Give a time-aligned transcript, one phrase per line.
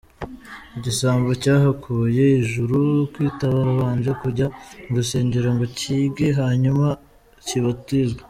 [0.77, 2.77] Igisambo cyahakuye ijuru,
[3.13, 4.47] kitarabanje kujya
[4.87, 6.87] mu rusengero ngo cyige, hanyuma
[7.47, 8.19] kibatizwe.